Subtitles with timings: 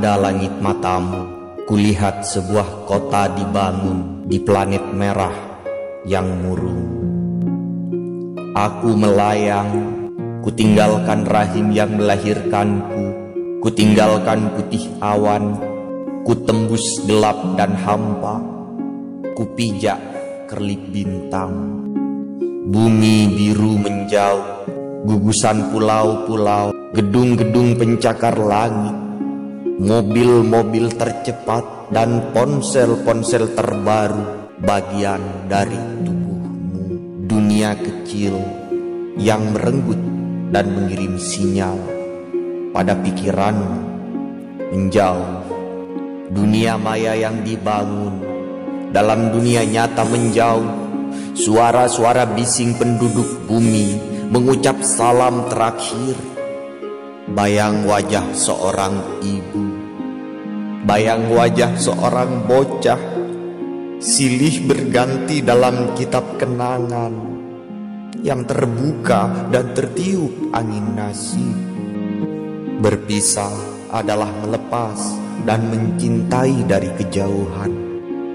[0.00, 1.28] pada langit matamu,
[1.68, 5.60] kulihat sebuah kota dibangun di planet merah
[6.08, 6.88] yang murung.
[8.56, 9.68] Aku melayang,
[10.40, 13.12] kutinggalkan rahim yang melahirkanku,
[13.60, 15.60] kutinggalkan putih awan,
[16.24, 18.40] kutembus gelap dan hampa,
[19.36, 20.00] kupijak
[20.48, 21.76] kerlip bintang.
[22.72, 24.64] Bumi biru menjauh,
[25.04, 29.09] gugusan pulau-pulau, gedung-gedung pencakar langit,
[29.80, 37.24] mobil-mobil tercepat dan ponsel-ponsel terbaru bagian dari tubuhmu.
[37.24, 38.36] Dunia kecil
[39.16, 39.96] yang merenggut
[40.52, 41.80] dan mengirim sinyal
[42.76, 43.80] pada pikiranmu
[44.68, 45.48] menjauh.
[46.28, 48.20] Dunia maya yang dibangun
[48.92, 50.92] dalam dunia nyata menjauh.
[51.32, 53.96] Suara-suara bising penduduk bumi
[54.28, 56.39] mengucap salam terakhir
[57.30, 59.62] Bayang wajah seorang ibu.
[60.82, 62.98] Bayang wajah seorang bocah.
[64.02, 67.14] Silih berganti dalam kitab kenangan.
[68.18, 71.54] Yang terbuka dan tertiup angin nasib
[72.82, 73.54] Berpisah
[73.94, 74.98] adalah melepas
[75.46, 77.70] dan mencintai dari kejauhan.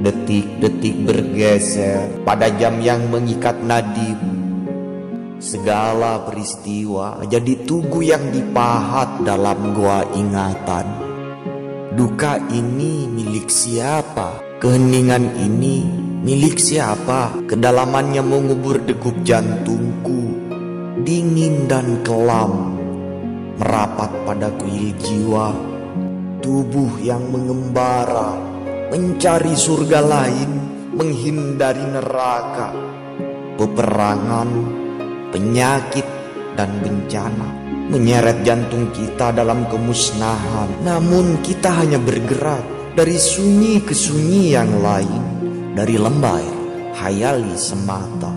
[0.00, 4.37] Detik-detik bergeser pada jam yang mengikat nadimu
[5.38, 11.06] Segala peristiwa jadi tugu yang dipahat dalam gua ingatan.
[11.94, 14.42] Duka ini milik siapa?
[14.58, 15.86] Keheningan ini
[16.26, 17.38] milik siapa?
[17.46, 20.34] Kedalamannya mengubur degup jantungku,
[21.06, 22.74] dingin dan kelam,
[23.62, 25.54] merapat pada kuil jiwa,
[26.42, 28.34] tubuh yang mengembara,
[28.90, 30.50] mencari surga lain,
[30.98, 32.74] menghindari neraka,
[33.54, 34.78] peperangan
[35.32, 36.06] penyakit,
[36.58, 40.84] dan bencana menyeret jantung kita dalam kemusnahan.
[40.84, 42.60] Namun kita hanya bergerak
[42.92, 45.22] dari sunyi ke sunyi yang lain,
[45.72, 46.42] dari lembah
[46.98, 48.34] hayali semata.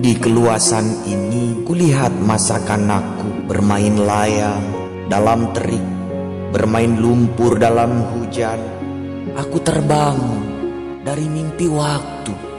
[0.00, 4.64] Di keluasan ini kulihat masa kanakku bermain layang
[5.08, 5.84] dalam terik,
[6.52, 8.60] bermain lumpur dalam hujan.
[9.36, 10.42] Aku terbangun
[11.04, 12.49] dari mimpi waktu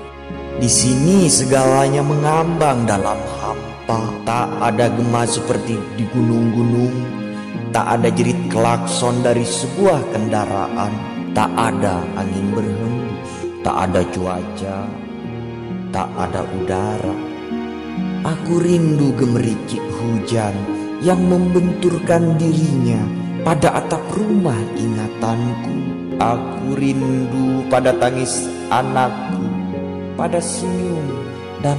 [0.60, 4.00] di sini segalanya mengambang dalam hampa.
[4.28, 6.96] Tak ada gema seperti di gunung-gunung.
[7.72, 10.92] Tak ada jerit klakson dari sebuah kendaraan.
[11.32, 13.32] Tak ada angin berhembus.
[13.64, 14.78] Tak ada cuaca.
[15.96, 17.16] Tak ada udara.
[18.22, 20.54] Aku rindu gemericik hujan
[21.00, 23.02] yang membenturkan dirinya
[23.42, 25.76] pada atap rumah ingatanku.
[26.22, 29.51] Aku rindu pada tangis anakku
[30.16, 31.08] pada senyum
[31.64, 31.78] dan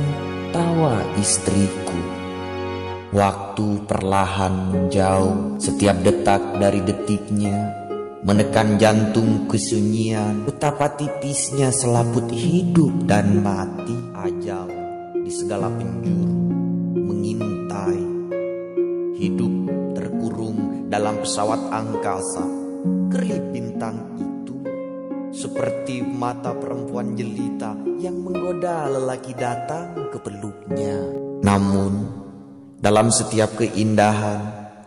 [0.53, 2.01] tawa istriku.
[3.13, 7.83] Waktu perlahan menjauh setiap detak dari detiknya
[8.25, 14.71] menekan jantung kesunyian betapa tipisnya selaput hidup dan mati ajal
[15.13, 16.41] di segala penjuru
[17.03, 18.03] mengintai
[19.19, 19.55] hidup
[19.99, 22.63] terkurung dalam pesawat angkasa
[23.53, 23.72] itu
[25.43, 31.03] seperti mata perempuan jelita yang menggoda lelaki datang ke peluknya.
[31.43, 31.93] Namun,
[32.79, 34.39] dalam setiap keindahan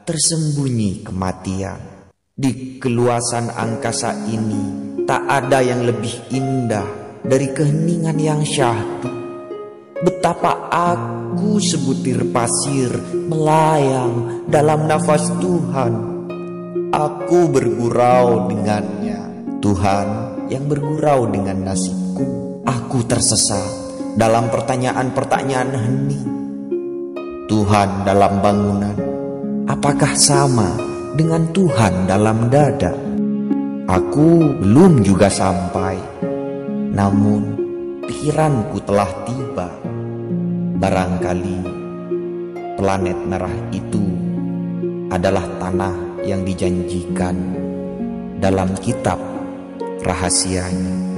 [0.07, 2.07] tersembunyi kematian.
[2.35, 9.11] Di keluasan angkasa ini tak ada yang lebih indah dari keheningan yang syahdu.
[10.03, 12.91] Betapa aku sebutir pasir
[13.27, 15.93] melayang dalam nafas Tuhan.
[16.91, 19.19] Aku bergurau dengannya.
[19.63, 22.61] Tuhan yang bergurau dengan nasibku.
[22.65, 23.65] Aku tersesat
[24.17, 26.27] dalam pertanyaan-pertanyaan hening.
[27.45, 28.97] Tuhan dalam bangunan,
[29.69, 30.73] apakah sama
[31.13, 32.93] dengan Tuhan dalam dada?
[33.85, 35.93] Aku belum juga sampai,
[36.89, 37.41] namun
[38.09, 39.69] pikiranku telah tiba.
[40.75, 41.59] Barangkali
[42.75, 44.03] planet merah itu
[45.13, 47.37] adalah tanah yang dijanjikan
[48.41, 49.34] dalam kitab
[50.05, 51.14] rahasianya.